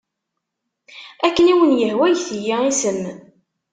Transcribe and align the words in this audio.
Akken 1.25 1.51
i 1.53 1.55
wen-yehwa 1.59 2.07
get-iyi 2.17 2.55
isem. 2.69 3.01